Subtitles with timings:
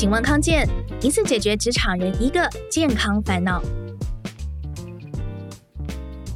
[0.00, 0.66] 请问康健，
[1.02, 3.62] 一次解决职场人一个健康烦恼。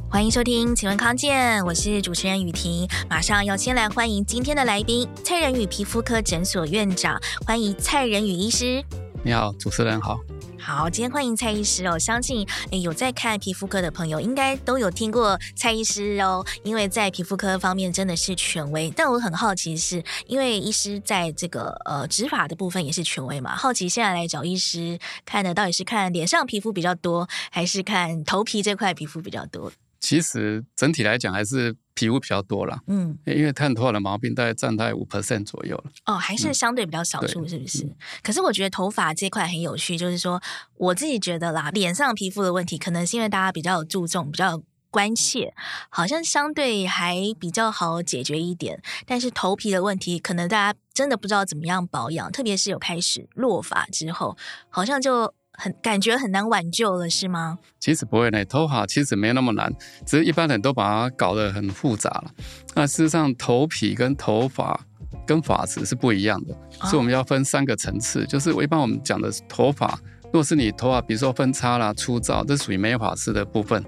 [0.07, 2.87] 欢迎收听，请问康健，我是主持人雨婷。
[3.09, 8.83] 马上要先来欢迎今天的来宾，蔡仁宇皮肤科诊所院长，欢迎蔡仁宇医师。
[9.23, 10.19] 你好，主持人好。
[10.65, 11.97] 好，今天欢迎蔡医师哦。
[11.99, 16.43] 相信有在看皮肤科的朋友，应该都有听过蔡医师哦。
[16.63, 18.91] 因为在皮肤科方面真的是权威。
[18.95, 23.55] 但我很好奇是，是因为医师在这个呃执法的部分也是权威嘛？
[23.55, 29.71] 好奇现在来找医师看的到底是看脸上皮肤比较多，还是看头皮这块皮肤比较多？
[30.05, 35.85] 其实整体来讲还是皮肤比较多啦，嗯，因为看头发的毛病大概占大概五 percent 左右了。
[36.05, 37.83] 哦，还是相对比较少数，是不是？
[37.85, 40.39] 嗯、可是我觉得头发这块很有趣，就是说
[40.77, 45.55] 我自己觉得啦，脸上皮肤的问题，可能是因为大家比较注重、比较关切，
[45.89, 48.79] 好像相对还比较好解决一点。
[49.07, 54.37] 但是头皮的问题，可能大家真的不知道怎么样保养，特别是有开始落发之后，
[54.69, 55.33] 好像就。
[55.57, 57.57] 很感觉很难挽救了，是吗？
[57.79, 59.71] 其实不会呢，头发其实没那么难，
[60.05, 62.31] 只是一般人都把它搞得很复杂了。
[62.73, 64.79] 那事实上，头皮跟头发
[65.25, 68.25] 跟发质是不一样的，哦、所以我们要分三个层次。
[68.25, 69.99] 就是我一般我们讲的头发。
[70.35, 73.81] 如果是你头发，比如说分叉啦、粗糙，这属于美发师的部分。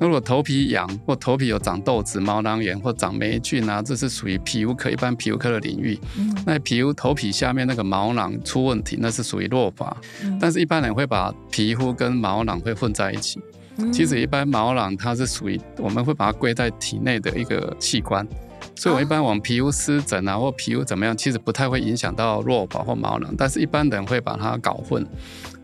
[0.00, 6.00] 那如果头皮痒或头皮有长痘子、毛囊炎或长霉菌啊，这是属于皮肤科一般皮肤科的领域。
[6.16, 9.94] 嗯、那皮肤头皮下面那个毛囊出问题，那是属于落发。
[10.24, 13.38] 嗯、但是一般人会把皮肤跟毛囊会混在一起。
[13.76, 18.26] 嗯、其实一般毛囊它是属于我们会把它归在体内的一个器官。
[18.74, 25.06] 所以，我一般往皮肤湿疹啊，或皮肤怎么样，其实不太会影响到落发或毛囊，但是一般人会把它搞混。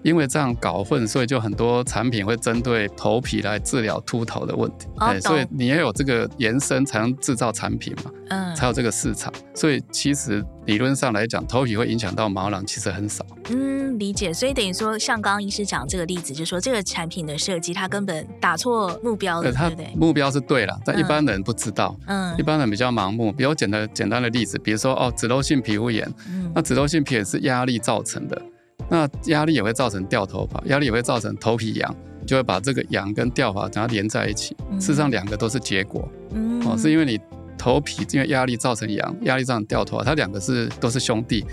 [0.02, 4.86] 因为这样搞混，所以就很多产品会针对头皮来治疗秃头的问题。
[4.98, 9.32] 哦、对，所以你要有这个延伸，才能制造产品嘛，嗯，才有这个市场。
[9.55, 13.27] 所以其实理论上来讲，头皮会影响到毛囊，其实很少。
[13.50, 14.32] 嗯，理解。
[14.32, 19.90] 所以等于说，像刚刚医师讲这个例子，就是说这个产品的设计，它根本打错目标了，对，不对？
[19.96, 21.96] 目标是对了，但一般人不知道。
[22.06, 23.33] 嗯，一般人比较盲目。
[23.33, 28.40] 比如简单简单的例子，比如说哦，脂漏性皮肤炎，嗯，那脂漏性皮肤炎是压力造成的。
[28.88, 31.94] 那压力也会造成掉头发，压力也会造成头皮痒，
[32.26, 34.56] 就会把这个痒跟掉发把它连在一起。
[34.80, 36.08] 事实上，两个都是结果。
[36.32, 37.18] 嗯，哦，是因为你
[37.56, 41.44] 头皮因为压力造成痒，压力造成掉头发，它两个是都是兄弟，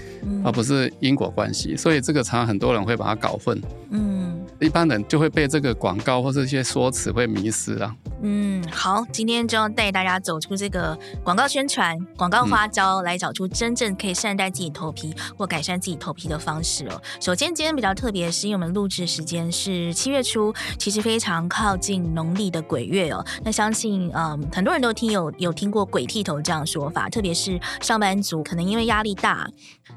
[0.43, 1.75] 而不是因果关系。
[1.75, 3.59] 所以这个常常很多人会把它搞混。
[3.89, 7.93] 嗯，一般人就会被这个广告或者一些说辞会迷失了。
[8.21, 17.01] 嗯，好，今天就要带大家走出这个广告宣传、广告花招，来找出真正可以善待自己头皮或改善自己头皮的方式哦。
[17.19, 23.23] 首先，今天比较特别，是因为我们录制时间是七月初，其实非常靠近农历的鬼月哦。
[23.43, 29.47] 那相信，嗯，很多人都听有有听过“鬼剃头”这样说法，特别是上班族，可能因为压力大，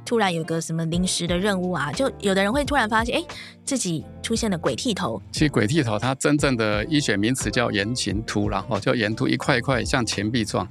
[0.04, 3.24] 突然有个什么临时的任务啊，就有的人会突然发现，哎，
[3.64, 5.22] 自己出现了鬼剃头。
[5.32, 10.66] 其实“鬼剃头”它真正的医学名词叫延情秃，然后就沿途，一块一块像钱币状。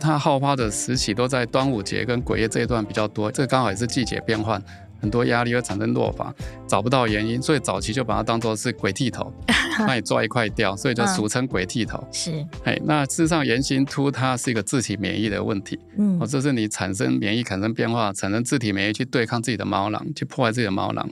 [0.00, 4.62] 它好发的时期都在端午节跟鬼月这一段比较多，这刚好也是季节变换，
[5.00, 6.34] 很多压力会产生落发，
[6.66, 9.32] 找不到原因，所以早期就把它当做是鬼剃头，
[9.78, 11.96] 那你抓一块掉，所以就俗称鬼剃头。
[11.98, 21.08] 嗯、是，哎，那事实上圆形秃它是一个自体免疫的问题，嗯，哦这是你产生免疫产生变化，产生自体免疫去对抗自己的毛囊，去破坏自己的毛囊。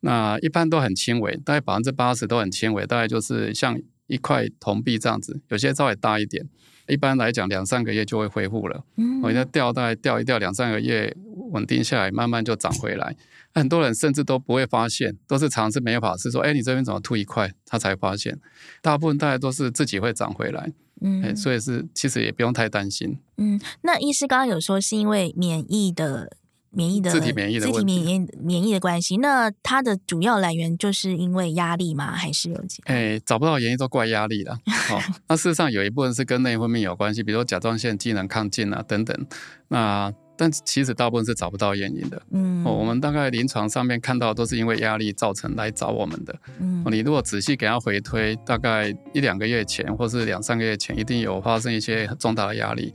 [0.00, 3.78] 那一般都很轻微，大概百分之八十都很轻微，大概就是像。
[4.06, 6.48] 一块铜币这样子，有些稍微大一点，
[6.88, 8.84] 一般来讲两三个月就会恢复了。
[8.96, 11.14] 嗯，我觉得掉大概掉一掉两三个月，
[11.50, 13.16] 稳定下来，慢慢就长回来。
[13.54, 18.38] 很多人甚至都不会发现，都是尝试没有法师说：“哎，你这边怎么吐一块？”他才发现。
[18.82, 20.72] 大部分大家都是自己会长回来。
[21.00, 23.18] 嗯，所以是其实也不用太担心。
[23.38, 26.36] 嗯，那医师刚刚有说是因为免疫的。
[26.70, 32.12] 免疫的自体免疫的自体免疫免疫的关系，那它的主要来源就是因为压力吗？
[32.12, 32.82] 还是有几？
[32.86, 34.58] 哎、欸，找不到原因都怪压力了。
[34.90, 39.26] 哦，那事实上有一部分是跟内分泌有关系，比如说甲状腺机能亢进啊等等。
[39.68, 42.20] 那但其实大部分是找不到原因的。
[42.30, 46.38] 嗯、哦，我们大概临床上面看到都是因为压力造成来找我们的。
[46.60, 52.92] 嗯、哦，你如果仔细给他回推，大概一两个月前或是两三个月前，一定有发生一些重大的压力。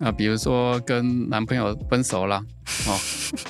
[0.00, 2.42] 啊，比如说跟男朋友分手啦，
[2.88, 2.98] 哦，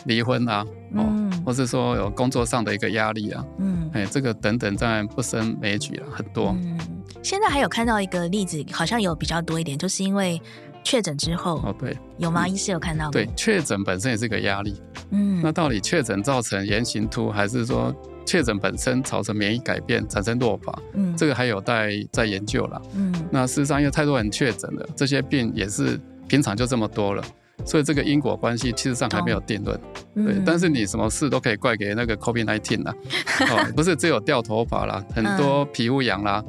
[0.05, 0.64] 离婚啊，
[0.97, 6.49] 哦，嗯、或是说有工作上的一个压力啊，嗯，哎，这个等等，当然不胜枚举了，很多。
[6.61, 6.76] 嗯，
[7.23, 10.43] 现在还有看到一个例子，好像有比较多一点，就是因为
[10.82, 12.49] 确诊之后，哦，对，有吗？
[12.49, 13.11] 医师有看到吗？
[13.12, 14.75] 对，确诊本身也是个压力，
[15.11, 17.94] 嗯，那到底确诊造成言行突，还是说
[18.26, 20.76] 确诊本身造成免疫改变产生落发？
[20.94, 25.96] 嗯，这个还有待在研究了，嗯，那事实上因为太多人确诊了，这些病也是。
[26.31, 27.25] 平常就这么多了，
[27.65, 29.81] 所以这个因果关系其实上还没有定论。
[30.15, 32.94] 嗯、对，但是你什么事都可以怪给那个 COVID-19 啦，
[33.50, 36.44] 哦，不是只有掉头发啦，很多皮肤痒啦，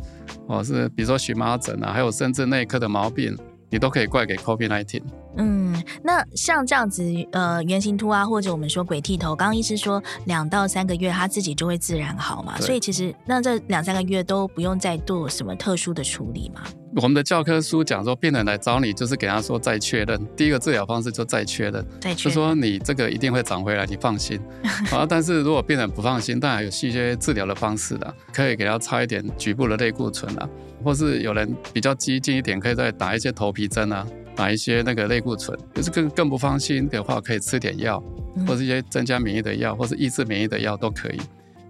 [0.46, 3.36] 哦，是比如说荨麻疹啊，还有甚至内科的毛病。
[3.74, 5.02] 你都可以怪给 COVID-19。
[5.38, 7.02] 嗯，那像这样子，
[7.32, 12.60] 呃，圆形秃啊，或者我们说鬼剃头，刚刚医师说两到三个月，它自己就会自然好嘛。
[12.60, 16.64] 所以其实那这两三个月都不用再做什么特殊的处理嘛。
[16.96, 24.40] 我们的教科书讲说，病人来找你就是给他说再确认，第一个治疗方式就再确认，再确认，就说你这个一定会长回来，你放心。
[24.92, 30.50] 啊，但是如果病人不放心，当然有一些治疗的方式的，可以给他擦一点局部的类固醇啊。
[30.84, 34.06] 或是有人比较激进一点，可以再打一些头皮针啊，
[34.36, 35.58] 打一些那个类固醇。
[35.74, 38.04] 就是更更不放心的话，可以吃点药，
[38.46, 41.22] 或是一些增加免疫的药，或是抑制免疫的药都可以。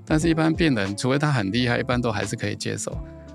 [0.03, 2.91] 但是，一般病人除非他很厉害，一般都还是可以接受。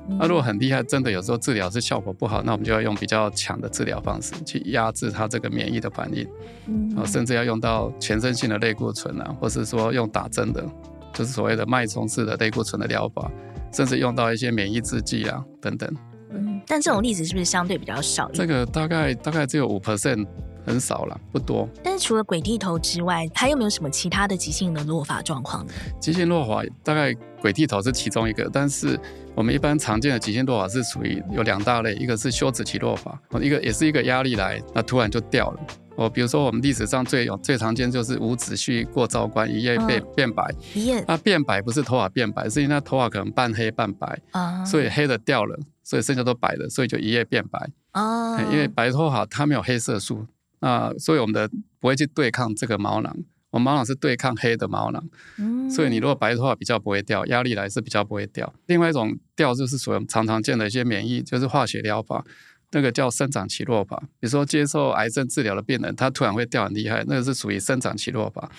[0.08, 6.26] 那如果很厉害，真的有时候治疗是效果不好，那我们就要用比较强的治疗方式去压制它这个免疫的反应。
[6.66, 10.64] 嗯，甚至要用到全身性的类固醇啊，或是说用打针的，
[11.12, 13.30] 就是所谓的脉冲式的类固醇的疗法。
[13.72, 15.92] 甚至用到一些免疫制剂啊，等等。
[16.30, 18.30] 嗯，但这种例子是不是相对比较少？
[18.32, 20.26] 这个大概大概只有五 percent，
[20.66, 21.68] 很少了，不多。
[21.82, 25.72] 但是除了鬼剃头之外，还有没有什么其他的急性的落发状况呢？
[26.00, 28.98] 急性落发大概鬼剃头是其中一个，但是
[29.34, 35.60] 我们一般常见的急性落发是属于有两大类，一个是休止期落发，一个也是一个压力来，那突然就掉了。
[35.96, 40.44] 哦，比如说我们历史上最有最常见就是无子胥过昭关，一夜变变白。
[40.74, 47.58] 一夜，它变白不是头发变白，是因为它头发可能半黑半白，啊所以黑的掉了，所以剩下都白的，所以就一夜变白。
[47.94, 50.26] 哦，因为白头发它没有黑色素，
[50.60, 51.48] 那所以我们的
[51.80, 53.16] 不会去对抗这个毛囊，
[53.50, 55.08] 我们毛囊是对抗黑的毛囊。
[55.38, 58.52] 嗯，所以你如果白头发比较不会掉，压力来是比较不会掉。
[58.66, 62.24] 另外一种掉就是属于常常见的一些免疫，就是化学疗法。
[62.72, 68.50] 那个叫生长期落法，比如说接受癌症治疗的病人，他突然会掉很厉害，那个是属于生长期落法。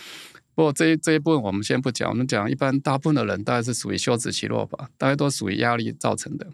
[0.55, 6.47] 不过这一这一部分我们先不讲，我们讲一般大部分的人大概是属于休止期落法，大概都属于压力造成的。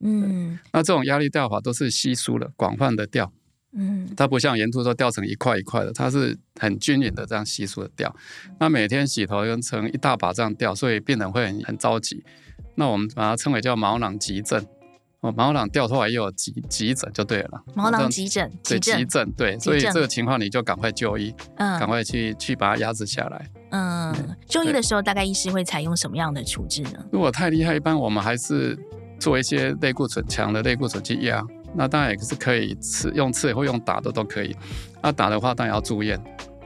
[0.00, 3.32] 嗯，那这种压力掉法都是稀疏的，广泛的掉。
[3.72, 8.14] 嗯，它不像圆秃说掉成一块一块的，它是很均匀的这样稀疏的掉。
[8.58, 12.24] 那每天洗头用成一大把这样掉，所以病人会很很着急。
[12.74, 14.64] 那我们把它称为叫毛囊急症。
[15.20, 17.60] 哦，毛囊掉头来也有急急诊就对了。
[17.74, 23.50] 毛囊急诊，对急诊，对，所以这个情况你就赶快就医，嗯，赶快去去把它压制下来。
[23.70, 24.14] 嗯，
[24.46, 27.04] 就医的时候大概医师会采用什么样的处置呢？
[27.10, 28.78] 如果太厉害，一般我们还是
[29.18, 31.44] 做一些类固醇强的类固醇去压。
[31.74, 34.56] 那当然也是可以吃用吃或用打的都可以。
[35.02, 36.18] 那打的话当然要住院。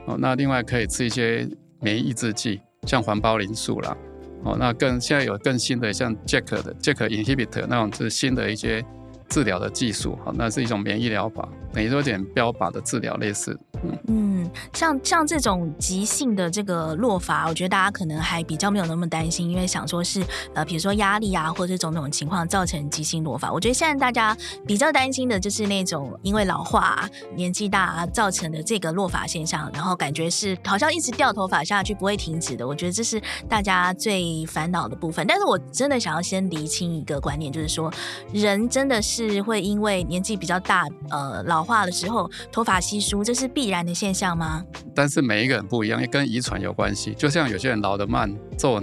[0.05, 1.47] 哦，那另外可以吃一些
[1.79, 3.95] 免疫抑制剂，像环孢灵素啦。
[4.43, 8.83] 哦，那更现在有更新的像 JAK 的 JAK inhibitor 那种是新的一些
[9.29, 13.97] 治疗的技术，好，那是一种免疫疗法，等于说有点标靶的治疗类似，嗯。
[14.07, 14.32] 嗯，
[14.73, 20.23] 像像这种急性的这个落发，我觉得大家可能还比较没有那么担心，因为想说是
[20.53, 23.51] 呃，比如说压力啊，或者种种情况造成急性落发。
[23.51, 24.35] 我觉得现在大家
[24.65, 32.67] 比较担心的就是那种因为老化、年纪大造成的这个落发现象，然后感觉是好像一直掉头发下去不会停止的。
[32.67, 35.25] 我觉得这是大家最烦恼的部分。
[35.27, 37.91] 但是我真的想要先厘清一个观念，就是说
[38.31, 44.32] 人真的是会因为年纪比较大，呃，老化的时候头发稀疏，这是必然的现象。
[44.35, 44.63] 吗？
[44.95, 47.13] 但是每一个人不一样，也跟遗传有关系。
[47.13, 48.81] 就像有些人老得慢，皱纹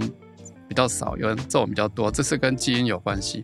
[0.67, 3.43] 比较少；有人皱纹比较多，这是跟基因有关系。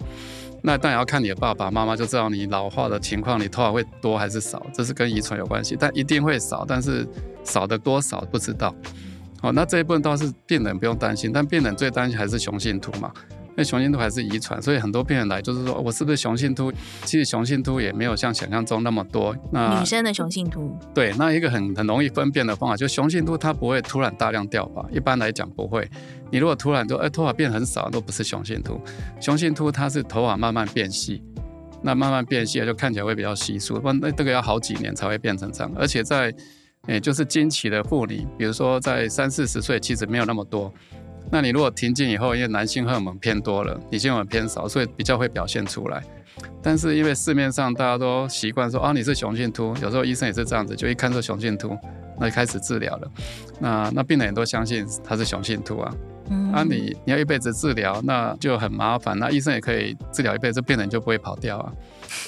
[0.63, 5.77] 那当然要看你的爸爸妈妈，就知道你老化的情况，你头发会多还是少，这是跟遗传有关系。
[5.79, 7.07] 但一定会少，但是
[7.43, 8.73] 少的多少不知道。
[9.39, 13.11] 好，那这一部分倒是病人不用担心，但病人最担心还是雄性秃嘛。
[13.57, 16.71] 那雄性秃还是遗传，所以很多病人来就是说我是不是雄性秃？
[17.05, 19.35] 其实雄性秃也没有像想象中那么多。
[19.51, 25.89] 那女生的雄性秃，对，那一个很很容易分辨的方法，就雄性秃它不会突然大量掉发，一般来讲不会。
[26.29, 28.79] 你如果突然就哎头发变很少，都不是雄性秃。
[29.19, 31.23] 雄性秃它是头发慢慢变细，
[31.81, 35.73] 那慢慢变细就看起来会比较稀疏，不那这个要好几年才会变成这样。
[35.75, 36.31] 而且在
[36.83, 40.71] 哎就是经期的妇女，比如说在三四十岁，其实没有那么多。
[41.31, 46.01] 那你如果停经以后，因为男性荷尔蒙偏多了，女性荷尔蒙偏少，所以比较会表现出来。
[46.62, 51.77] 但是因为市面上大家都习惯说啊，你是雄性秃，有时候医生也是这样子，就一看出雄性秃，
[52.19, 53.12] 那就开始治疗了。
[53.60, 55.93] 那那病人也都相信他是雄性秃啊。
[56.29, 56.51] 嗯。
[56.51, 59.17] 啊你，你你要一辈子治疗，那就很麻烦。
[59.17, 61.74] 那医生也可以治疗一辈子，病人就不会跑掉啊。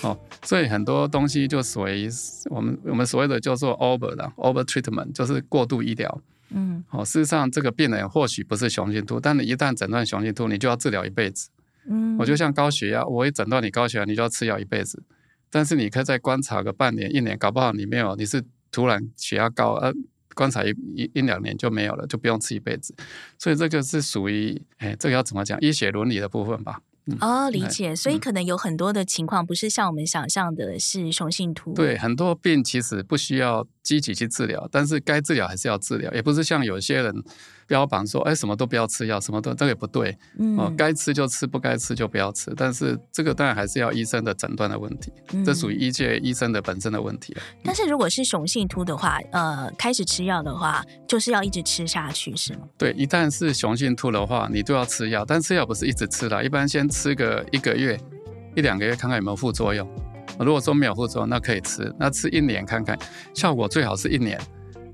[0.01, 2.09] 哦，所以很多东西就属于
[2.49, 6.21] 我们我们所谓的叫做 over 的 over treatment，就是过度医疗。
[6.51, 11.49] 嗯，好，事实上这个病人或许不是雄性秃，但你一旦诊断雄性秃，你就要治疗一辈子。
[11.87, 15.01] 嗯，我就像高血压，我一诊断你高血压，你就要吃药一辈子。
[15.49, 19.91] 但是你可以再观察个半年、一年，搞不好你没有，你是突然血压高，呃，
[20.35, 22.93] 观察一一一两年就没有了，就不用吃一辈子。
[23.37, 25.59] 所以这个是属于，哎，这个要怎么讲？
[25.61, 26.81] 医学伦理的部分吧。
[27.05, 27.95] 嗯、哦，理解。
[27.95, 31.73] 所以可能有很多的情况不是像我们想象的是雄性秃。
[31.73, 37.23] 对，很多病其实不需要积极去治疗，但是该治疗还是要治疗，也不是像有些人。
[37.69, 40.17] 标榜说，哎，什么都不要吃药，什么都这个也不对。
[40.39, 42.51] 嗯，哦，该吃就吃，不该吃就不要吃。
[42.57, 47.37] 但是这个当然还是要医生的诊断的问题，嗯、这属于医界医生的本身的问题。
[47.63, 52.61] 但是如果是雄性秃的话，呃，开始吃药的话，就是要一直吃下去，是吗？
[52.75, 57.99] 对，一旦是雄性秃的话，你就要吃药，但吃药不是一直吃的，一般先吃个一个月、
[58.55, 59.87] 一两个月，看看有没有副作用。
[60.45, 62.97] 如果说没有副作用，那可以吃，那吃一年看看，
[63.33, 64.39] 效果最好是一年。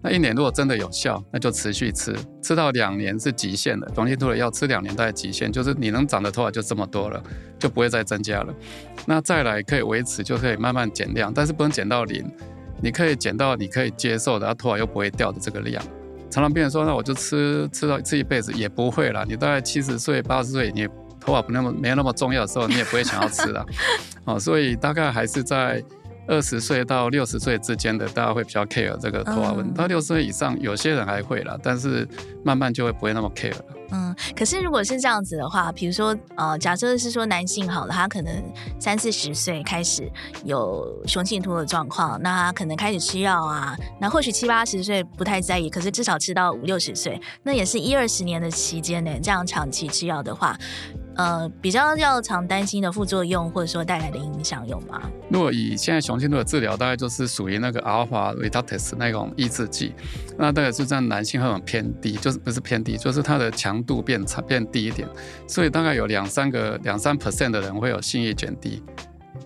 [0.01, 3.91] 那一年如果真的有效，那就持续吃，吃到两年是极限的。
[3.95, 7.23] 雄性秃的药吃两年大概极限，就是你能长的头发就这么多了，
[7.57, 8.53] 就不会再增加了。
[9.07, 12.23] 那再来可以维持，就可以慢慢减量，但是不能减到零。
[12.83, 15.83] 你可以减到你可以接受的，然后头发又不会掉的这个量。
[16.29, 19.25] 常常病人说，那我就吃吃到吃一辈子也不会啦。
[19.27, 20.85] 你大概七十岁、八十岁，你
[21.19, 23.65] 头发不那么没有那么重要的时候，你也不会想要吃了。
[24.25, 25.83] 哦，所以大概还是在。
[26.27, 29.71] 二十岁到六十岁之间的，大家会比较 care 这个头发问题。
[29.75, 32.07] 到六十岁以上，有些人还会啦，但是
[32.43, 33.65] 慢慢就会不会那么 care 了。
[33.91, 38.43] 嗯，可是如果是这样子的话，比如说呃，假设是说男性好了，他可能
[38.79, 40.11] 三四十岁开始
[40.43, 49.11] 有雄性秃的状况，那他可能开始吃药啊，那或许七八十岁不太在意，可是至少吃到五六十岁，那也是一二十年的期间呢。
[49.21, 50.57] 这样长期吃药的话。
[51.15, 55.01] 呃，比较要常担心的副作用，或者说带来的影响有吗？
[55.29, 59.93] 如果以现在雄性素的治疗，大概就是属于那个阿尔法瑞达特斯那种抑制剂，
[60.37, 65.07] 那大概是在男性荷尔蒙偏低，就是不是偏低，就是它的强度变差变低一点，
[65.47, 68.83] 所以大概有两三个两三 percent 的人会有性欲减低，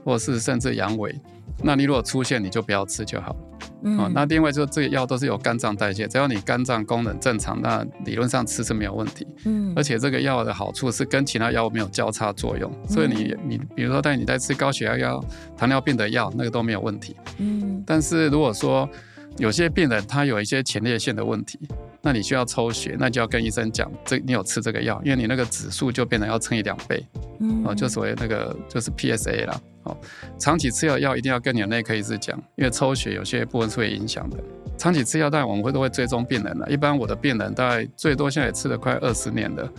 [0.04, 1.16] 或是甚至阳痿。
[1.64, 3.40] 那你如果出现，你就不要吃就好了。
[3.84, 9.26] 嗯、哦，那另外就这个药都是有肝脏代谢，只要你肝脏功能正常，那理论上吃是没有问题。
[9.46, 15.24] 嗯，而且这个药的好处是跟其他药物没有交叉作用，嗯、所以你你比如说在你在吃高血压药、
[15.58, 17.16] 糖尿病的药，那个都没有问题。
[17.38, 18.90] 嗯，但是如果说
[19.38, 21.60] 有些病人他有一些前列腺的问题，
[22.02, 27.06] 那你需要抽血，那就要跟医生讲，这你有吃这个药，因为你那个指数就变成要乘以两倍。
[27.40, 29.62] 嗯，哦，就所谓那个就是 PSA 啦。
[29.84, 29.98] 哦，
[30.38, 34.38] 长期吃药药一定要跟你的内科医师讲，因为抽血有些部分是会影响的。
[34.78, 36.70] 长期吃药，当然我们会都会追踪病人了。
[36.70, 39.70] 一般我的病人大概最多现在也吃了快二十年了，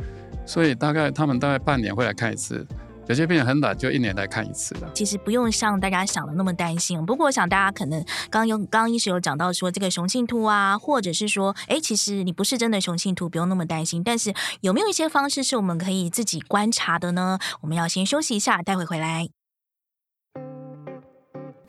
[0.44, 2.66] 所以大概他们大概半年会来看一次。
[3.10, 4.88] 有些病人很短，就一年来看一次的。
[4.94, 7.04] 其实不用像大家想的那么担心。
[7.04, 14.00] 不过我想大家可能刚有刚刚医师有讲到说这个雄性秃啊，或者是说，哎，其实你不是真的雄性秃，不用那么担心。
[14.04, 17.40] 但是有没有一些方式是我们可以自己观察的呢？
[17.62, 19.39] 我们要先休息一下，待会回来。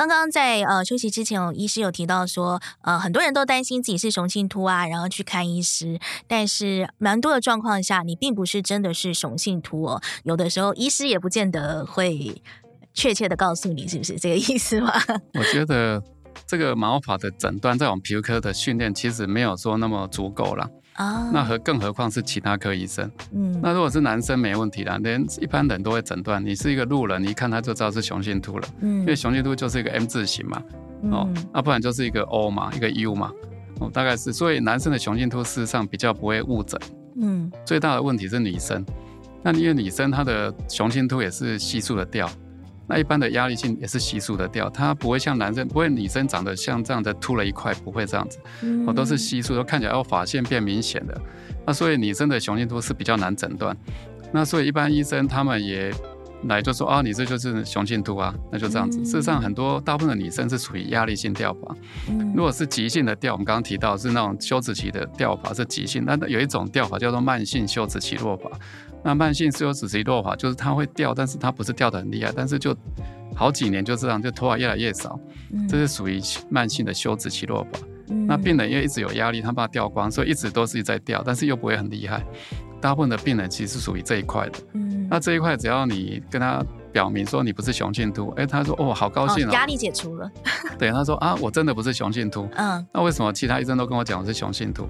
[0.00, 6.00] 刚刚在呃休息之前，有医师有提到说，呃，很多人都担心自己是雄性秃啊，然后去看医师。
[6.26, 10.00] 但是蛮多的状况下，你并不是真的是雄性秃哦。
[10.22, 12.40] 有的时候，医师也不见得会
[12.94, 14.90] 确切的告诉你是不是这个意思吗？
[15.38, 16.02] 我觉得
[16.46, 20.66] 这个毛发的诊断，在我们皮肤科的训练，其实没有说那么足够了。
[20.94, 23.10] 啊，那何更何况是其他科医生。
[23.32, 26.44] 嗯，那如果是男生没问题啦，连一般人都会诊断。
[26.44, 28.68] 你是一个路人，你一看他就知道是雄性秃了。
[28.80, 30.62] 嗯，因为雄性秃就是一个 M 字形嘛。
[31.10, 33.32] 哦，那不然就是一个 O 嘛，一个 U 嘛。
[33.78, 34.32] 哦，大概是。
[34.32, 36.78] 所以男生的雄性秃事实上比较不会误诊。
[37.16, 38.84] 嗯，最大的问题是女生。
[39.42, 42.30] 那因为女生她的雄性秃也是悉数的掉。
[42.90, 48.40] 那一般的压力性也是悉数的掉，它不会像男生，不会女生长得像这样的秃了一块，不会这样子，
[48.84, 51.16] 我、嗯、都是悉数，都看起来要发线变明显的。
[51.64, 53.76] 那所以女生的雄性秃是比较难诊断。
[54.32, 55.92] 那所以一般医生他们也
[56.44, 58.98] 来就说啊，你这就是雄性秃啊，那就这样子。
[58.98, 61.76] 嗯、事实上，很多大部分的女生是属于压力性掉发。
[62.08, 68.50] 嗯、如果是急性的掉，我们刚刚提到是那种休止期的掉发是急性，那有一种掉发叫做慢性休止期落发。
[69.02, 72.76] 那慢性休止期落发就是它会掉，但是它不是掉的很厉害，但是就
[73.34, 75.18] 好几年就这样，就头发越来越少，
[75.68, 77.78] 这是属于慢性的休止期落发。
[78.08, 82.24] 嗯、那病人因为一直有压力，他怕掉光，所以一直都是在掉，但是又不会很厉害。
[82.80, 84.58] 大部分的病人其实是属于这一块的。
[84.72, 90.28] 嗯、那这一块只要你跟他表明说你不是雄性秃，哎，他说哦，好高兴哦，压力解除了。
[90.78, 92.48] 对，他说啊，我真的不是雄性秃。
[92.56, 94.88] 嗯，那为什么其他医生都跟我讲我是雄性秃？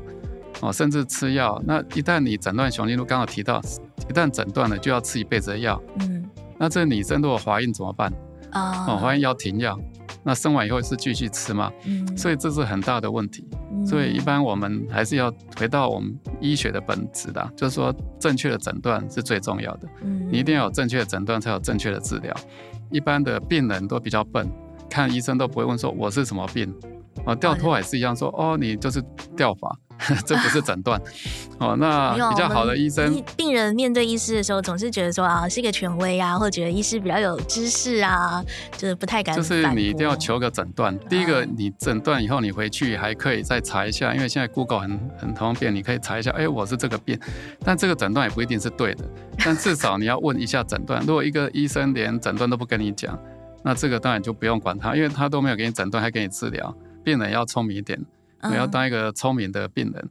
[0.60, 3.60] 哦，甚至吃药，那一旦你诊断雄性素，刚好提到，
[4.08, 5.80] 一旦诊断了就要吃一辈子的药。
[6.00, 8.12] 嗯，那这女生如果怀孕怎么办？
[8.52, 9.78] 哦，哦，怀孕要停药，
[10.22, 11.72] 那生完以后是继续吃吗？
[11.86, 13.44] 嗯，所以这是很大的问题。
[13.52, 19.88] 嗯所以一般我们还是要回到我们医学的本质的，就是说正确的诊断是最重要的。
[20.02, 22.34] 嗯，你一定要有正确的诊断，才有正确的治疗。
[22.90, 24.46] 一般的病人都比较笨，
[24.90, 26.70] 看医生都不会问说我是什么病。
[27.24, 29.02] 哦，掉脱也是一样说哦，你就是
[29.34, 29.74] 掉发。
[30.24, 31.00] 这不是诊断
[31.58, 38.42] 哦，那比较好的医生，病人面对医师的时候，总是觉得说啊，是一个权威啊，或者觉得医师比较有知识啊，
[38.76, 39.36] 就是不太敢。
[39.36, 40.94] 就是你一定要求个诊断。
[40.94, 47.18] 嗯、第一个，你诊断以后，你回去还可以再查一下，因为现在 Google 很很方便，你可以查一下，哎，我是这个病，
[47.64, 49.04] 但这个诊断也不一定是对的，
[49.44, 51.00] 但至少你要问一下诊断。
[51.06, 53.18] 如果一个医生连诊断都不跟你讲，
[53.62, 56.74] 那这个当然就不用管他，因为他都没有给你诊断，还给你治疗。
[57.04, 57.98] 病人要聪明一点。
[58.48, 60.10] 你要当一个聪明的病人，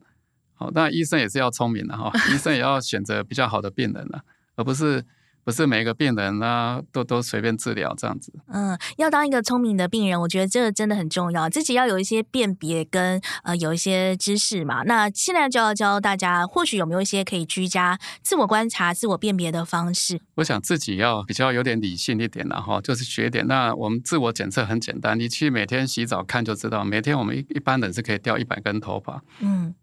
[0.54, 4.24] 好，当然医生也是要聪明的哈，医生也要选择比较好的病人了，
[4.56, 5.04] 而不是
[5.44, 8.32] 不是每一个病人啊都都随便治疗这样子。
[8.48, 14.84] 嗯，要当一个聪明的病人，我觉得这个真的很重要，自己要有一些辨别跟呃有一些知识嘛。
[14.84, 20.22] 那现在就要教大家，或许有没有一些可以居家自我观察、自我辨别的方式？
[20.36, 23.48] 我想自己要比较有点理性一点然后，就是学点。
[23.48, 29.24] 那我们自我检测很简单，你去每天洗澡看就知道，每天我们一一般人是可以掉一百根头发。
[29.40, 29.74] 嗯，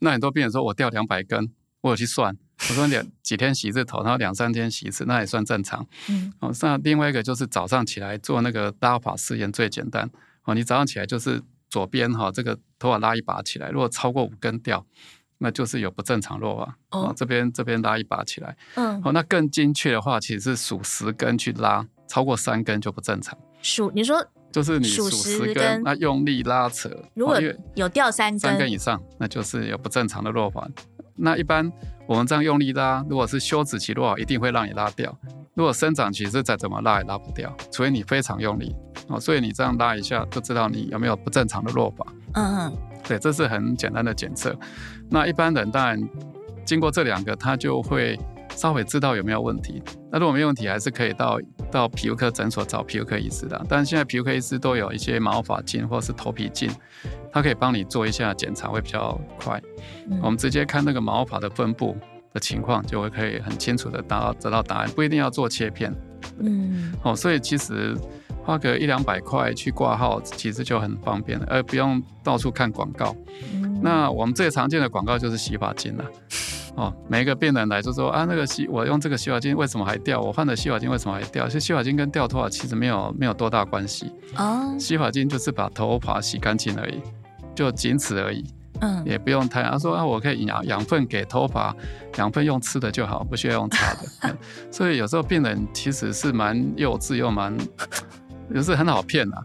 [0.00, 2.36] 那很多病人说我掉两百根，我有去算。
[2.66, 5.86] 我说两几天洗一次头，然后两三天洗一次，那也算正常。
[6.08, 10.08] 嗯，哦，那另外一个就是早上起来做那个拉法试验最简单。
[10.44, 14.84] 哦，你早上起来就是左边哈、哦，这个头发拉一把起来，如果超过五根掉，
[15.38, 16.98] 那就是有不正常落发。
[16.98, 18.56] 哦，这边这边拉一把起来。
[18.76, 23.38] 嗯，哦，那更精确的话，其实是数十根去拉，超过三根就不正常。
[23.60, 27.38] 数你说就是你数十根，那用力拉扯，如果
[27.74, 30.66] 有掉三根三根以上，那就是有不正常的落发。
[31.16, 31.70] 那一般
[32.06, 35.10] 我们这样用力拉，如果是休止期落好，一定会让你拉掉；
[35.54, 38.74] 如果生长期是再怎么拉也拉不掉，除非你非常用力
[39.08, 39.18] 哦。
[39.18, 42.06] 所以你这样拉一下，就知道你有没有不正常的落法。
[42.34, 44.54] 嗯嗯，对，这是很简单的检测。
[45.08, 46.00] 那一般人当然
[46.64, 48.18] 经过这两个，他就会
[48.56, 49.82] 稍微知道有没有问题。
[50.10, 51.38] 那如果没问题，还是可以到
[51.74, 53.60] 到皮肤科诊所找皮肤科医师的。
[53.68, 56.70] 但是现在皮肤科医师都有一些毛发镜或是头皮镜，
[57.32, 59.60] 他可以帮你做一下检查，会比较快。
[60.08, 61.96] 嗯、我们直接看那个毛发的分布
[62.32, 65.92] 的情况，就会可以很清楚的达到得到答案，不一定要做切片。
[66.38, 67.92] 嗯，哦，所以其实
[68.44, 73.16] 花个一两百块去挂号，其实就很方便了，而不用到处看广告。
[73.52, 76.04] 嗯、那我们最常见的广告就是洗发精了。
[76.76, 80.20] 哦，每一个病人来就说啊，那个洗我用这个洗发精为什么还掉？
[80.20, 81.46] 我换的洗发精为什么还掉？
[81.46, 84.12] 其实洗发精跟掉头发其实没有没有多大关系。
[84.36, 87.00] 哦，洗发精就是把头发洗干净而已，
[87.54, 88.44] 就仅此而已。
[88.80, 89.62] 嗯，也不用太。
[89.62, 91.74] 他说啊，我可以养养分给头发，
[92.18, 94.00] 养分用吃的就好，不需要用擦的。
[94.22, 94.36] 嗯、
[94.68, 97.56] 所以有时候病人其实是蛮幼稚又蛮，
[98.52, 99.42] 也是很好骗啊。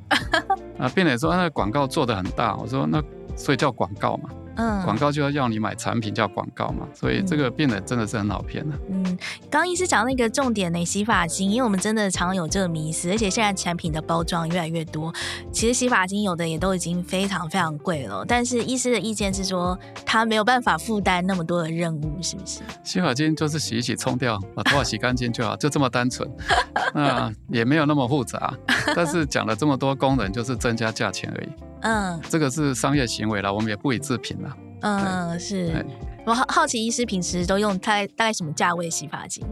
[0.79, 2.99] 啊，病人说、啊、那个广告做的很大，我说那
[3.35, 4.29] 所以叫广告嘛。
[4.59, 8.75] 嗯，广告就要要你买产品叫广告嘛，所以这个变得真的是很好骗的。
[8.89, 9.03] 嗯，
[9.49, 15.13] 刚刚医师讲那个重点呢，洗发精，因为我们真的常有这个迷思，而且现在产品的包装越来越多，
[15.49, 18.25] 其实洗发精有的也都已经非常非常贵了。
[18.27, 22.59] 但是医师的意见是说，他没有办法负担那么多的任务，是不是？
[22.83, 26.29] 洗发精就是洗一洗冲掉，把头发洗干净就好，就这么单纯，
[26.93, 28.53] 那也没有那么复杂。
[28.93, 31.49] 但是讲了这么多功能，就是增加价钱而已。
[31.81, 34.57] 嗯，这个是商业行为了，我们也不予置评了。
[34.81, 35.85] 嗯，是。
[36.25, 39.43] 我好好奇，医师平时都用大概大概什么价位洗发精？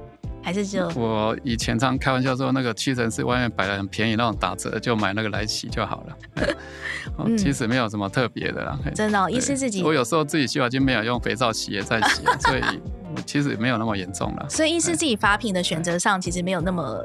[0.44, 6.18] 还是就我以前常开玩笑说，那个屈臣氏外面摆的很便宜那种打折，就买那个来洗就好了。
[7.20, 8.78] 嗯，其实没有什么特别的啦。
[8.96, 12.62] 真的，医师自己，我有时候自己洗发精没有用肥皂洗也在洗，所以
[13.26, 14.48] 其实没有那么严重了。
[14.50, 17.04] 所以医师自己发品的选择上，其实没有那么。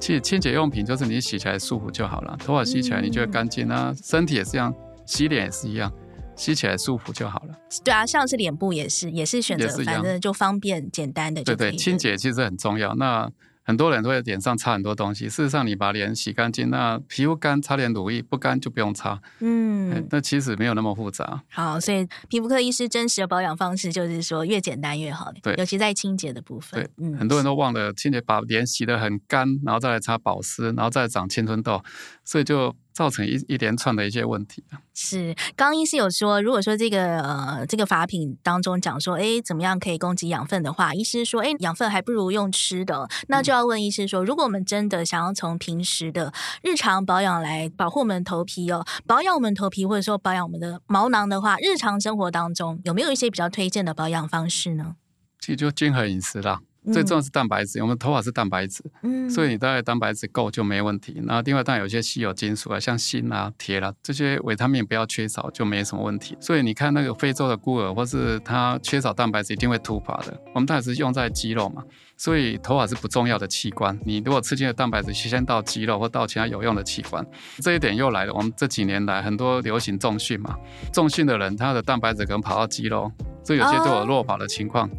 [0.00, 4.74] 其实清洁用品就是你洗起来舒服就好了，头发洗起来你觉得干净啊，身体也是一样，
[5.06, 5.92] 洗脸也是一样。
[6.36, 7.54] 洗起来舒服就好了。
[7.82, 11.42] 对啊，像是脸部也是，也是选择，反正就方便简单的。
[11.42, 12.94] 对对，清洁其实很重要。
[12.94, 13.28] 那
[13.68, 19.20] 很多人都会脸上擦很多东西，事实上你把脸洗干净，那皮肤干擦点乳液，不干就不用擦。
[19.40, 21.42] 嗯，那其实没有那么复杂。
[21.50, 25.30] 好，所以皮肤科医师真实的保养方式就是说越简单越好。
[25.42, 26.82] 对，尤其在清洁的部分。
[26.82, 31.82] 对，嗯，很多人都忘了清洁，把脸洗得很干，然后再来擦保湿，然后再长青春痘，
[32.24, 32.74] 所以就。
[32.98, 34.82] 造成一一连串的一些问题啊。
[34.92, 46.32] 是，刚刚医师有说，如果说这个呃这个法品当中讲说，哎，怎么样可以供给养分的话，医师说，哎，养分还不如用吃的，那就要问医师说，如果我们真的想要从平时的
[46.62, 54.96] 日常保养来保护我们头皮哦，保养我们头皮或者说保养我们的毛囊的话，日常生活当中有没有一些比较推荐的保养方式呢？
[55.38, 56.62] 其实就均衡饮食啦。
[56.92, 61.22] 最重要是蛋白质，我们头发是蛋白质，嗯，所以你大概蛋白质够就没问题。
[61.26, 66.36] 然后另外当然有些稀有金属啊，像锌啊、铁啦、啊、这些维他命不要缺少就没什么问题。
[66.40, 70.40] 所以你看那个非洲的孤儿或是他缺少蛋白质一定会秃发的。
[70.54, 71.82] 我们当然是用在肌肉嘛，
[72.16, 73.98] 所以头发是不重要的器官。
[74.04, 77.26] 你如果吃进了蛋白质，先到肌肉或到其他有用的器官，
[77.60, 78.32] 这一点又来了。
[78.32, 80.56] 我们这几年来很多流行重训嘛，
[80.92, 83.12] 重训的人他的蛋白质可能跑到肌肉，
[83.48, 84.90] 所以有些都有落发的情况。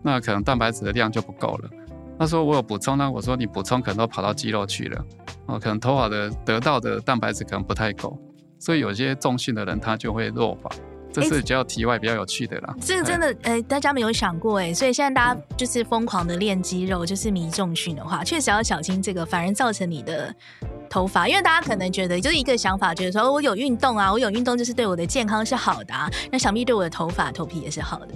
[0.00, 1.70] 那可能蛋白质的量就不够了。
[2.16, 5.04] 他说我有补充呢，我说你补充可能都跑到肌肉去了，
[5.46, 8.16] 哦，可能头发的得到的蛋白质可能不太够，
[8.60, 10.70] 所以有些重训的人他就会落发。
[11.12, 12.76] 这是比较题外比较有趣的啦。
[12.80, 20.32] 这个真的，哎，大家没有想过哎，所以现在大家就是疯狂的练肌肉，就是迷重训的话，确实要小心这个，反而造成你的。
[20.96, 28.08] 头发，因为大家可能觉得就是一个想法，觉得说我有运动啊，我有运动就是对我的健康是好的啊，那想必对我的头发头皮也是好的。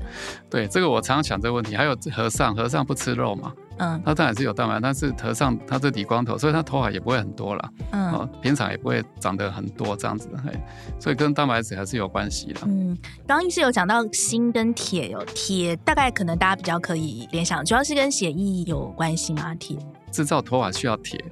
[0.49, 1.77] 对，这个我常常想这个问题。
[1.77, 3.53] 还有和尚，和尚不吃肉嘛？
[3.77, 7.71] 嗯，他当然是有蛋白，但是和尚他是理光头，所以他头发也不会很多了。
[7.93, 10.51] 嗯，哦，平常也不会长得很多这样子，嘿，
[10.99, 12.61] 所以跟蛋白质还是有关系的。
[12.65, 19.55] 嗯，刚刚医师有讲到锌跟铁，有铁大概可能大家比较可以联想，主要是跟血液有关系吗？
[19.57, 19.77] 铁
[20.11, 21.23] 制造头发需要铁。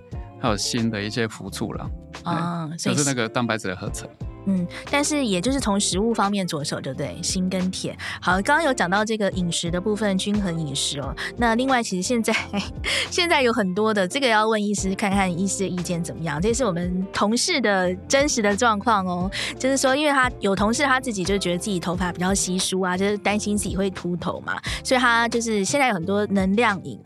[0.40, 1.90] 还有新的一些辅助了
[2.22, 4.08] 啊，就是那个蛋白质的合成。
[4.50, 7.20] 嗯，但是也就是从食物方面着手，对不对？
[7.20, 7.94] 锌跟铁。
[8.18, 11.14] 好，刚刚有讲到这个饮食的部分，均衡饮食哦。
[11.36, 12.32] 那另外，其实现在
[13.10, 16.40] 现在有很多的这个要问医师，看看医师的意见怎么样。
[16.40, 26.98] 这是我们同事的真实的状况哦，就是说，因为他有同事他自己就觉得自己头发比较稀疏啊，就是担心自己会秃头嘛，所以他就是现在有很多能量饮，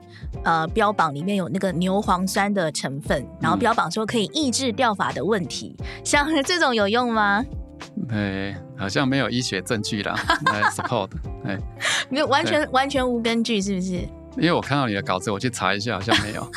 [0.44, 7.44] 呃，标榜里面有那个牛磺酸的成分，然后标榜说可以抑制掉发的问题，嗯、像 这种有用吗？
[8.10, 10.14] 哎，好像没有医学证据啦
[10.46, 11.10] 来 support，
[11.44, 11.58] 哎，
[12.10, 13.92] 没有完全完全无根据，是不是？
[14.36, 16.50] 因为我看到你的稿子，我去查一下，好像没有。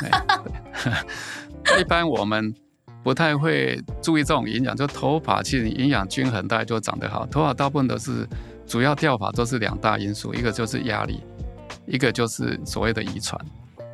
[1.78, 2.54] 一般我们
[3.02, 7.26] 不太会注意这种营养，就头发其实营养均衡，大概就长得好。
[7.26, 8.26] 头发大部分都是
[8.66, 11.22] 主要掉发都是两大因素，一个就是压力，
[11.86, 13.38] 一个就是所谓的遗传。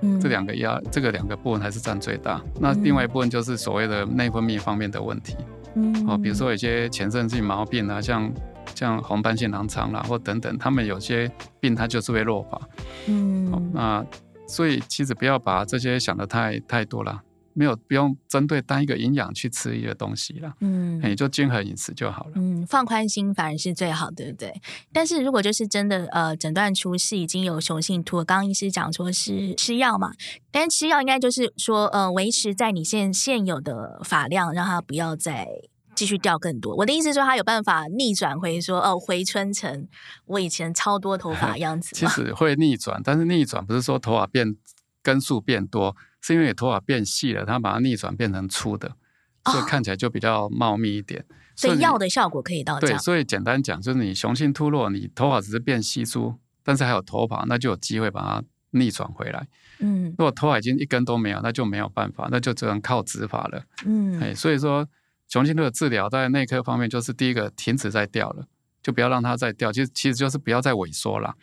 [0.02, 2.42] 嗯，这两个压这个两个部分还是占最大。
[2.60, 5.36] 那另外一部分就是所谓的内分泌方面的问题。
[5.74, 8.30] 嗯，哦，比如说有些前列腺毛病啊，像
[8.74, 12.60] 像红斑性狼疮啦，或等等，他们有些病它就是会落发。
[13.06, 14.04] 嗯，哦，那
[14.46, 17.22] 所以其实不要把这些想的太太多了，
[17.54, 20.52] 没有不用针对单一个营养去吃一个东西了。
[20.60, 22.32] 嗯，你就均衡饮食就好了。
[22.36, 24.54] 嗯，放宽心反而是最好的，对不对？
[24.92, 30.12] 但是如果就是真的呃诊断出是已经有雄性秃，刚刚医师讲说是吃药嘛，
[30.50, 35.48] 但是吃药应该就是说呃维持在你现现有的发量，让它不要再。
[35.94, 36.74] 继续掉更多。
[36.74, 39.86] 我的意思是说，他有办法逆转回说哦，回春成
[40.24, 41.94] 我以前超多头发 样子。
[41.94, 44.56] 其实会逆转，但是逆转不是说头发变
[45.02, 48.96] 根数变多，是因为你头发变细了，它把它逆转变成粗的，
[49.44, 51.20] 所以看起来就比较茂密一点。
[51.20, 52.80] 哦、所以药的效果可以到。
[52.80, 59.46] 对，所以简单讲，就是你雄性秃落，你头发只是变稀疏，但是还有头发，那就有机会把它逆转回来。
[59.80, 63.62] 嗯，如果头发已经一根都没有，那就没有办法，那就只能靠植发了。
[63.84, 64.88] 嗯，哎，所以说。
[65.28, 68.44] 雄性秃的治疗在内科方面，就是第一个停止再掉了，
[68.82, 71.34] 就不要让它再掉，其实其实就是不要再萎缩了。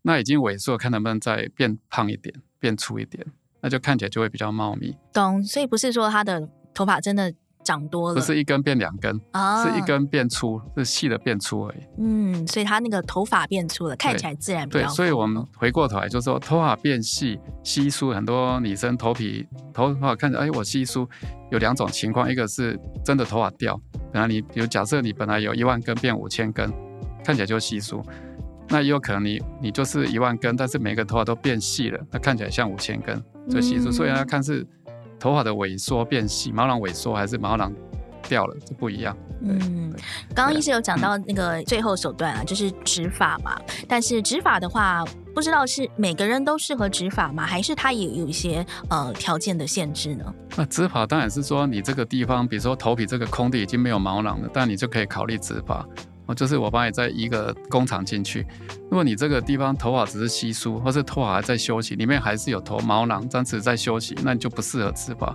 [0.00, 3.26] 那已经萎缩，看能不能再变胖一点，变粗一点，
[3.60, 4.96] 那就看起来就会比较茂密。
[5.12, 7.32] 懂，所以不是说他的头发真的。
[7.64, 11.78] 长多了，不是一根变两根，啊、是一根变粗，是细的变粗而已。
[11.98, 14.66] 嗯，所以他那个头发变粗了，看起来自然。
[14.70, 21.06] 对，所以我们回过头来就是说，头发变细、稀疏，很多女生头皮头发看着，哎，我稀疏，
[21.50, 23.78] 有两种情况，一个是真的头发掉，
[24.12, 26.72] 本来你比如假设你本来有一万根变五千根，
[27.22, 28.02] 看起来就稀疏，
[28.70, 33.88] 那也有可能你你就是一万根，但是每个头发都变细了，那看起来像五千根，就稀疏。
[33.88, 34.66] 嗯、所以要看是。
[35.20, 37.72] 头发的萎缩变细，毛囊萎缩还是毛囊
[38.28, 39.16] 掉了，这不一样。
[39.42, 39.92] 嗯，
[40.32, 43.60] 刚刚医师有讲到那个最后手段啊，就是植发嘛。
[43.88, 47.44] 但是植发的话，不知道是每个人都适合植发吗？
[47.44, 50.34] 还是它也有一些呃条件的限制呢？
[50.56, 55.84] 那植发当然是说你这个地方，比如说头皮这个空地已经没有毛囊了，但你就可以考虑植发。
[56.28, 58.46] 哦，就是我帮你在一个工厂进去，
[58.82, 65.34] 如果你这个地方头发只是稀疏，或是头发还在休息，里面还是有头毛囊，这样子在休息，那你就不适合植发。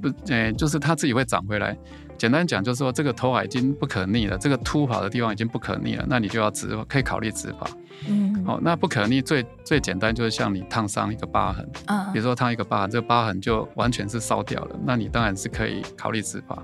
[0.00, 1.76] 不，呃，就是它自己会长回来。
[2.16, 7.66] 简单讲就是说，这个头发已经不可逆了，这个秃发的地方已经不可逆了，那你就要植，可以考虑植发。
[8.08, 16.60] 嗯，哦，那不可逆最最简单就是像你烫伤一个疤痕，啊，比如说烫一个疤痕，这个疤痕就完全是烧掉了，那你当然是可以考虑植发。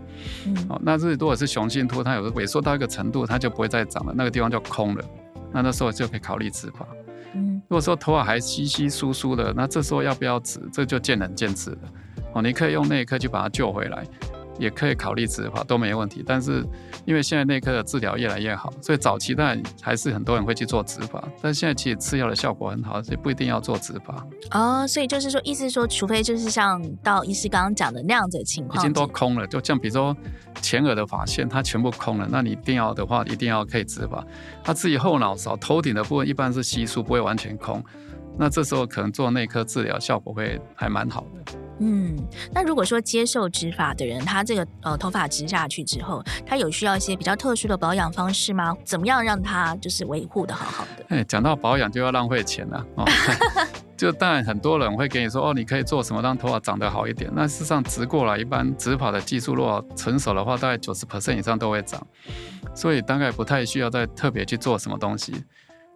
[0.46, 5.04] 嗯，哦，那是如果是雄性秃，它有个萎缩到一个程度，它就不会再长了，那个地方就空了，
[5.52, 6.86] 那那时候就可以考虑植发。
[7.34, 11.78] 嗯，如果说头发还稀稀疏疏的，那这时候要不要植，这就见仁见智了。
[12.34, 14.04] 哦，你可以用内科去把它救回来。
[14.60, 16.64] 也可以考虑植发都没问题，但是
[17.06, 24.26] 因为现在内科的治疗越来越好，所以早期当然还是很多人会去做植发，但现在其实吃药的效果很好，所以不一定要做植发。
[24.50, 30.14] 哦，所以就是说，意思说，除非就是像到医师刚刚讲的那样子的情况，已经都空了，就像比如说
[30.60, 34.22] 前额的发线它全部空了，那你一定要的话，一定要可以植发。
[34.62, 37.82] 他自己后脑勺头顶的部分一般是稀疏，不会完全空，
[38.38, 41.69] 那这时候可能做内科治疗效果会还蛮好的。
[41.82, 42.14] 嗯，
[42.52, 48.76] 那如果说接受植发的人，他这个呃头发植下去之后，他有需要一些比较特殊的保养方式吗？
[48.84, 51.04] 怎么样让他就是维护的好好的？
[51.08, 53.04] 哎，讲到保养就要浪费钱了哦。
[53.96, 57.30] 就当然很多人会给你说哦，你可以做什么让头发长得好一点？
[57.34, 62.06] 那事实上植过来，一般植发的技术如果成熟的话，大概九十 percent 以上都会长，
[62.74, 65.44] 所以大概不太需要再特别去做什么东西。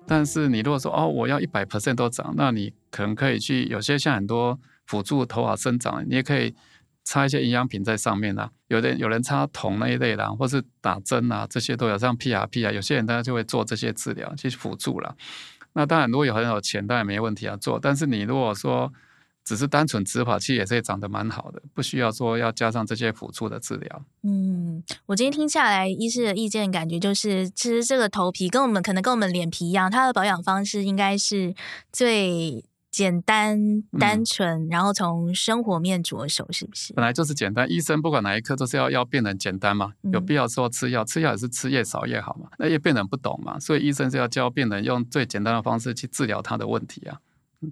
[0.07, 4.59] 但是你如果说哦，我要一百 percent 都长，那你可能可以去有些像很多。
[4.87, 6.55] 辅助头发生长，你也可以
[7.05, 8.51] 擦一些营养品在上面啊。
[8.69, 11.97] 有的有人擦铜那一类的，或是打针啊，这些都有。
[11.97, 15.17] 像 PRP 啊，有些人大家就会做这些治疗去辅助了。
[15.75, 17.79] 那当然，如果有很有钱，当然没问题要做。
[17.81, 18.93] 但是你如果说
[19.45, 24.03] 只是单纯植发，其实也是长得蛮好的，不需要说要加上这些辅助的治疗。
[24.23, 31.55] 嗯，我今天听下来，医师的意见感觉就是，其实这个头皮跟我们可能跟我们脸皮一样，它的保养方式应该是
[31.93, 32.65] 最。
[32.95, 33.59] 简单
[33.99, 36.93] 单纯，然后从生活面着手，是不是？
[36.93, 42.49] 本来就是简单，医生不管哪一科都是要要病人简单嘛，有必要说吃药，吃药也是吃越少越好嘛。
[42.57, 47.19] 那因为病人不懂嘛，所以医生是要教病人用最简单的方式去治疗他的问题啊，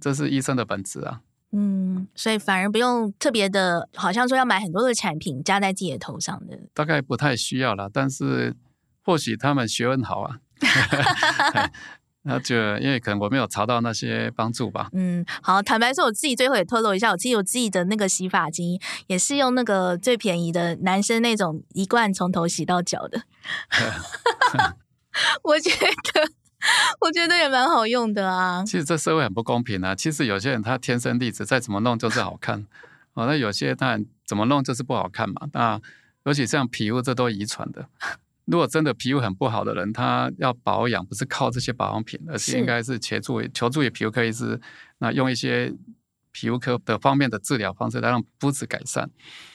[0.00, 1.20] 这是医生的本质啊。
[1.52, 7.88] 嗯，所以反而不用特别的，好像说要买很多的产品加在自己的头上的，大概不太需要了。
[7.92, 8.56] 但是
[9.04, 10.38] 或许他们学问好啊。
[12.24, 14.88] 那就因为可能我没有查到那些帮助吧。
[14.92, 23.22] 嗯，好，坦白说，我自己最后也透露一下，我自己有自己的那个洗发精，也是用那个最便宜的男生那种一罐从头洗到脚的。
[25.42, 26.32] 我觉得，
[27.00, 28.64] 我觉得也蛮好用的啊。
[28.64, 29.94] 其实这社会很不公平啊。
[29.94, 32.64] 其实有些人他天生丽质，再怎么弄就是好看。
[33.14, 35.48] 哦，那有些当然怎么弄就是不好看嘛。
[35.52, 35.80] 那
[36.24, 37.86] 尤其像皮肤，这都遗传的。
[38.44, 44.60] 如果真的皮肤很不好的人，他要保养不是靠这些保养品，而是应该是求助求助于皮肤科医师，
[44.98, 45.72] 那用一些
[46.32, 49.08] 皮肤科的方面的治疗方式来让肤质改善。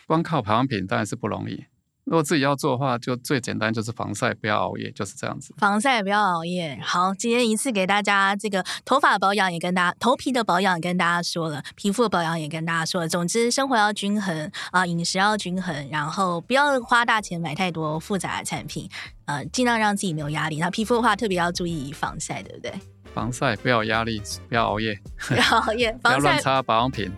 [0.06, 1.66] 光靠保养品当然是不容易。
[2.08, 5.54] 如果自己要做的话，就最简单就是防晒，不要熬夜，就是这样子。
[5.58, 6.80] 防晒不要熬夜。
[6.82, 13.10] 好，今天一次给大家这个头发保养也跟大家，头皮的保养跟大家说了，皮肤的保养也跟大家说了。
[13.10, 18.90] 总之，生活要均衡啊，饮食要均衡，然后不要花大钱买太多复杂的产品，
[19.26, 20.60] 呃，尽量让自己没有压力。
[20.60, 22.72] 那皮肤的话，特别要注意防晒，对不对？
[23.18, 24.96] 防晒，不要压力，不要熬夜，
[25.28, 27.12] 不要熬夜，不要乱擦保养品。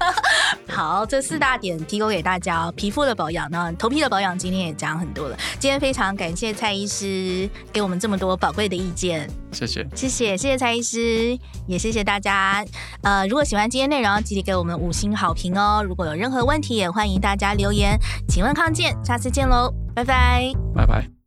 [0.68, 2.72] 好，这四大点提供给大家哦。
[2.76, 5.36] 皮肤的保养，那头皮的保养，今天也讲很多了。
[5.58, 12.62] 今天非常感谢蔡医师给我们这么多宝贵的意见，谢谢，谢谢，谢谢蔡医师，也谢谢大家。
[13.02, 15.82] 呃，如果喜欢今天内容，记得给我们五星好评哦。
[15.82, 17.98] 如果有任何问题，也欢迎大家留言。
[18.28, 21.19] 请问康健，下次见喽，拜拜，拜拜。